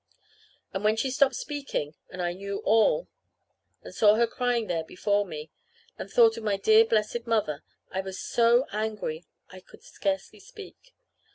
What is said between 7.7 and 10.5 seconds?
I was so angry I could scarcely